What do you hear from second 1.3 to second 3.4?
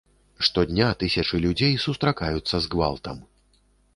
людзей сустракаюцца з гвалтам.